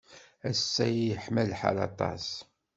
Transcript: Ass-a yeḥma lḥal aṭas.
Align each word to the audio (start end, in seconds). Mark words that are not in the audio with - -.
Ass-a 0.49 0.85
yeḥma 0.89 1.43
lḥal 1.51 1.77
aṭas. 1.87 2.25